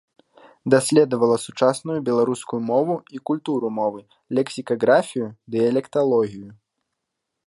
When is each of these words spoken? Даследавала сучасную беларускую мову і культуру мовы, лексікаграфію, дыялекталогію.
Даследавала 0.73 1.35
сучасную 1.45 1.97
беларускую 2.07 2.59
мову 2.71 2.95
і 3.17 3.21
культуру 3.31 3.67
мовы, 3.79 4.01
лексікаграфію, 4.39 5.27
дыялекталогію. 5.57 6.49